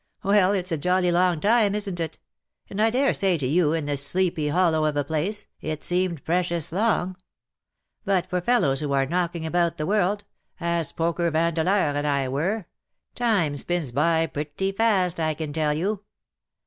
[0.23, 2.17] Well, it's a jolly long time, isn't it?
[2.71, 6.23] and I dare say to you, in this sleepy hollow of a place, it seemed
[6.23, 7.17] precious long.
[8.03, 10.23] But for fellows who are knocking* about the world—
[10.59, 12.65] as Poker Vandeleur and I were—
[13.13, 16.01] time spins by pretty fast, I can tell you.